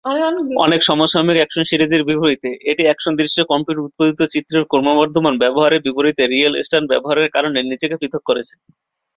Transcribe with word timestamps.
অনেক 0.65 0.79
সমসাময়িক 0.83 1.39
অ্যাকশন 1.39 1.63
সিরিজের 1.63 2.01
বিপরীতে, 2.03 2.49
এটি 2.71 2.83
অ্যাকশন 2.85 3.13
দৃশ্যে 3.15 3.41
কম্পিউটার-উৎপাদিত 3.43 4.19
চিত্রের 4.33 4.63
ক্রমবর্ধমান 4.71 5.35
ব্যবহারের 5.37 5.83
বিপরীতে 5.85 6.23
রিয়েল 6.25 6.53
স্টান্ট 6.61 6.87
ব্যবহারের 6.91 7.27
কারণে 7.35 7.59
নিজেকে 7.63 7.95
পৃথক 8.01 8.23
করেছে। 8.25 8.53